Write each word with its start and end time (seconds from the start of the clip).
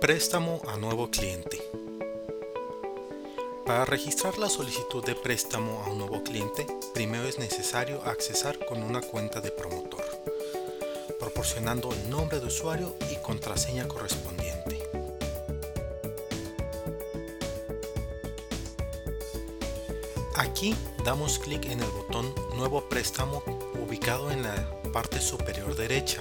Préstamo 0.00 0.60
a 0.68 0.76
nuevo 0.76 1.10
cliente. 1.10 1.58
Para 3.64 3.86
registrar 3.86 4.36
la 4.36 4.50
solicitud 4.50 5.02
de 5.02 5.14
préstamo 5.14 5.82
a 5.82 5.90
un 5.90 5.98
nuevo 5.98 6.22
cliente, 6.22 6.66
primero 6.92 7.26
es 7.26 7.38
necesario 7.38 8.02
accesar 8.04 8.58
con 8.66 8.82
una 8.82 9.00
cuenta 9.00 9.40
de 9.40 9.50
promotor, 9.50 10.04
proporcionando 11.18 11.90
el 11.92 12.10
nombre 12.10 12.40
de 12.40 12.46
usuario 12.46 12.94
y 13.10 13.16
contraseña 13.16 13.88
correspondiente. 13.88 14.86
Aquí 20.34 20.76
damos 21.06 21.38
clic 21.38 21.64
en 21.64 21.80
el 21.80 21.90
botón 21.90 22.34
Nuevo 22.54 22.86
préstamo 22.88 23.42
ubicado 23.80 24.30
en 24.30 24.42
la 24.42 24.54
parte 24.92 25.20
superior 25.20 25.74
derecha. 25.74 26.20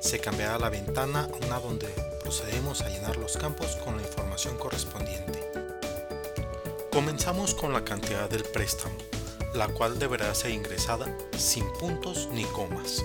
Se 0.00 0.18
cambiará 0.18 0.58
la 0.58 0.70
ventana 0.70 1.28
a 1.30 1.46
una 1.46 1.60
donde 1.60 2.15
procedemos 2.26 2.80
a 2.80 2.88
llenar 2.88 3.16
los 3.18 3.36
campos 3.36 3.76
con 3.84 3.96
la 3.96 4.02
información 4.02 4.58
correspondiente. 4.58 5.48
Comenzamos 6.90 7.54
con 7.54 7.72
la 7.72 7.84
cantidad 7.84 8.28
del 8.28 8.42
préstamo, 8.42 8.96
la 9.54 9.68
cual 9.68 10.00
deberá 10.00 10.34
ser 10.34 10.50
ingresada 10.50 11.06
sin 11.38 11.64
puntos 11.74 12.28
ni 12.32 12.42
comas. 12.46 13.04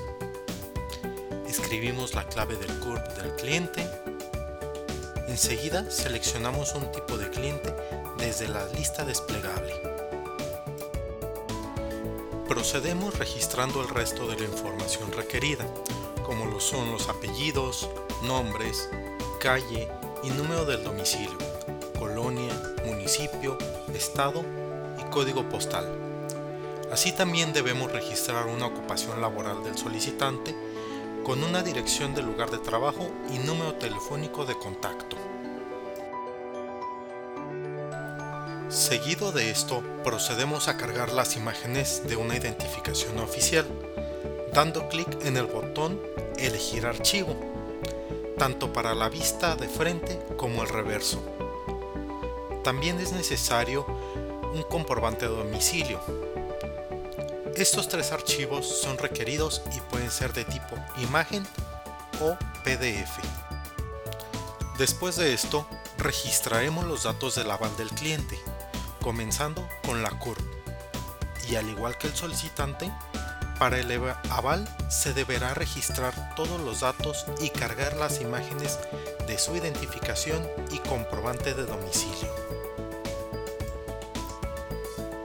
Escribimos 1.48 2.16
la 2.16 2.28
clave 2.30 2.56
del 2.56 2.80
CURP 2.80 3.08
del 3.18 3.36
cliente. 3.36 3.88
Enseguida 5.28 5.92
seleccionamos 5.92 6.74
un 6.74 6.92
tipo 6.92 7.16
de 7.16 7.30
cliente 7.30 7.72
desde 8.18 8.48
la 8.48 8.66
lista 8.70 9.06
desplegable. 9.06 9.80
Procedemos 12.48 13.20
registrando 13.20 13.84
el 13.84 13.90
resto 13.90 14.28
de 14.28 14.40
la 14.40 14.46
información 14.46 15.12
requerida, 15.12 15.68
como 16.26 16.48
lo 16.48 16.60
son 16.60 16.92
los 16.92 17.08
apellidos, 17.08 17.88
nombres, 18.24 18.90
calle 19.42 19.88
y 20.24 20.30
número 20.30 20.66
del 20.66 20.84
domicilio, 20.84 21.36
colonia, 21.98 22.54
municipio, 22.86 23.58
estado 23.92 24.46
y 25.00 25.04
código 25.10 25.50
postal. 25.50 25.88
Así 26.92 27.12
también 27.12 27.52
debemos 27.52 27.92
registrar 27.92 28.46
una 28.46 28.68
ocupación 28.68 29.20
laboral 29.20 29.64
del 29.64 29.76
solicitante 29.76 30.56
con 31.24 31.44
una 31.44 31.64
dirección 31.64 32.14
del 32.14 32.28
lugar 32.28 32.52
de 32.52 32.60
trabajo 32.60 33.10
y 33.34 33.40
número 33.40 33.74
telefónico 33.76 34.46
de 34.46 34.56
contacto. 34.60 35.18
Seguido 38.70 39.32
de 39.32 39.50
esto, 39.50 39.82
procedemos 40.04 40.68
a 40.68 40.78
cargar 40.78 41.12
las 41.12 41.36
imágenes 41.36 42.04
de 42.08 42.16
una 42.16 42.38
identificación 42.38 43.18
oficial, 43.18 43.66
dando 44.54 44.88
clic 44.88 45.26
en 45.26 45.36
el 45.36 45.48
botón 45.48 46.00
Elegir 46.38 46.86
archivo 46.86 47.52
tanto 48.42 48.74
para 48.74 48.96
la 48.96 49.08
vista 49.08 49.56
de 49.56 49.70
frente 49.70 50.20
como 50.36 50.64
el 50.64 50.70
reverso. 50.70 51.24
También 52.64 53.00
es 53.00 53.12
necesario 53.12 53.86
un 54.52 54.64
comprobante 54.64 55.28
de 55.28 55.36
domicilio. 55.36 56.02
Estos 57.56 57.88
tres 57.88 58.12
archivos 58.12 58.66
son 58.66 58.98
requeridos 58.98 59.62
y 59.78 59.80
pueden 59.82 60.10
ser 60.10 60.34
de 60.34 60.44
tipo 60.46 60.76
imagen 61.04 61.46
o 62.20 62.36
PDF. 62.64 63.20
Después 64.80 65.18
de 65.18 65.36
esto, 65.36 65.68
registraremos 66.00 66.86
los 66.86 67.04
datos 67.04 67.36
del 67.36 67.52
aval 67.52 67.78
del 67.78 67.90
cliente, 67.90 68.40
comenzando 69.04 69.64
con 69.86 70.02
la 70.02 70.10
CURP. 70.18 70.42
Y 71.48 71.58
al 71.58 71.70
igual 71.70 71.96
que 72.00 72.08
el 72.08 72.16
solicitante, 72.16 72.92
para 73.62 73.78
el 73.78 73.92
aval 74.32 74.68
se 74.90 75.14
deberá 75.14 75.54
registrar 75.54 76.34
todos 76.36 76.60
los 76.62 76.80
datos 76.80 77.28
y 77.42 77.52
cargar 77.52 77.96
las 77.96 78.20
imágenes 78.20 78.80
de 79.28 79.38
su 79.38 79.56
identificación 79.56 80.50
y 80.72 80.80
comprobante 80.80 81.54
de 81.54 81.68
domicilio. 81.68 82.34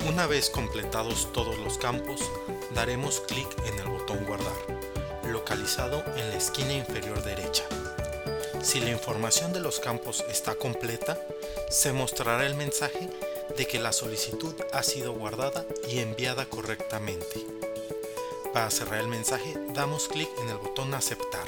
Una 0.06 0.26
vez 0.26 0.50
completados 0.50 1.32
todos 1.32 1.56
los 1.60 1.78
campos, 1.78 2.20
daremos 2.74 3.20
clic 3.20 3.48
en 3.64 3.78
el 3.78 3.88
botón 3.88 4.22
Guardar, 4.26 4.52
localizado 5.32 6.04
en 6.16 6.28
la 6.28 6.36
esquina 6.36 6.74
inferior 6.74 7.22
derecha. 7.22 7.64
Si 8.62 8.80
la 8.80 8.90
información 8.90 9.54
de 9.54 9.60
los 9.60 9.80
campos 9.80 10.22
está 10.28 10.56
completa, 10.56 11.18
se 11.70 11.94
mostrará 11.94 12.44
el 12.44 12.54
mensaje 12.54 13.08
de 13.56 13.66
que 13.66 13.78
la 13.78 13.94
solicitud 13.94 14.54
ha 14.74 14.82
sido 14.82 15.14
guardada 15.14 15.64
y 15.88 16.00
enviada 16.00 16.44
correctamente. 16.44 17.65
Para 18.52 18.70
cerrar 18.70 19.00
el 19.00 19.08
mensaje 19.08 19.54
damos 19.74 20.08
clic 20.08 20.28
en 20.40 20.48
el 20.48 20.56
botón 20.56 20.94
aceptar. 20.94 21.46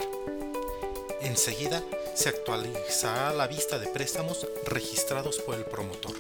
Enseguida 1.20 1.82
se 2.14 2.28
actualizará 2.28 3.32
la 3.32 3.46
vista 3.46 3.78
de 3.78 3.88
préstamos 3.88 4.46
registrados 4.66 5.38
por 5.38 5.54
el 5.54 5.64
promotor. 5.64 6.14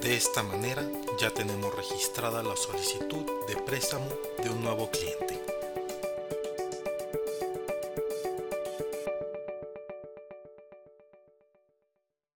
De 0.00 0.16
esta 0.16 0.42
manera 0.42 0.82
ya 1.20 1.30
tenemos 1.30 1.74
registrada 1.74 2.42
la 2.42 2.56
solicitud 2.56 3.24
de 3.48 3.56
préstamo 3.56 4.08
de 4.42 4.50
un 4.50 4.62
nuevo 4.62 4.90
cliente. 4.90 5.57